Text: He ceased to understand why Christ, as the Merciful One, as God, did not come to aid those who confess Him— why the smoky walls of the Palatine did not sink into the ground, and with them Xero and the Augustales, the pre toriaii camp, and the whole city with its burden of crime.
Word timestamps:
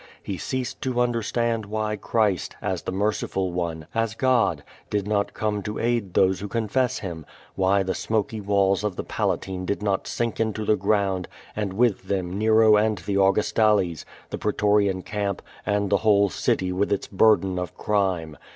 He 0.23 0.39
ceased 0.39 0.81
to 0.81 0.99
understand 0.99 1.67
why 1.67 1.95
Christ, 1.95 2.55
as 2.59 2.81
the 2.81 2.91
Merciful 2.91 3.51
One, 3.51 3.85
as 3.93 4.15
God, 4.15 4.63
did 4.89 5.07
not 5.07 5.35
come 5.35 5.61
to 5.61 5.77
aid 5.77 6.15
those 6.15 6.39
who 6.39 6.47
confess 6.47 6.97
Him— 6.97 7.23
why 7.55 7.83
the 7.83 7.93
smoky 7.93 8.41
walls 8.41 8.83
of 8.83 8.95
the 8.95 9.03
Palatine 9.03 9.63
did 9.63 9.83
not 9.83 10.07
sink 10.07 10.39
into 10.39 10.65
the 10.65 10.75
ground, 10.75 11.27
and 11.55 11.73
with 11.73 12.05
them 12.07 12.33
Xero 12.39 12.83
and 12.83 12.97
the 12.97 13.17
Augustales, 13.17 14.03
the 14.31 14.39
pre 14.39 14.53
toriaii 14.53 15.05
camp, 15.05 15.39
and 15.67 15.91
the 15.91 15.97
whole 15.97 16.29
city 16.29 16.71
with 16.71 16.91
its 16.91 17.05
burden 17.05 17.59
of 17.59 17.77
crime. 17.77 18.37